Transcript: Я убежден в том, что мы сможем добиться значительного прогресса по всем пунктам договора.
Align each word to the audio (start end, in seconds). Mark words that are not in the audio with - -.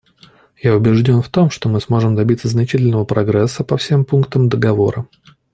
Я 0.59 0.75
убежден 0.75 1.21
в 1.21 1.29
том, 1.29 1.51
что 1.51 1.69
мы 1.69 1.79
сможем 1.79 2.15
добиться 2.15 2.47
значительного 2.47 3.05
прогресса 3.05 3.63
по 3.63 3.77
всем 3.77 4.03
пунктам 4.03 4.49
договора. 4.49 5.05